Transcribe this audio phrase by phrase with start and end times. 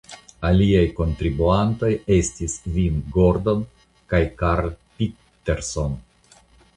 [0.47, 3.61] Aliaj kontribuantoj estis Vin Gordon
[4.15, 5.95] kaj Karl Pitterson.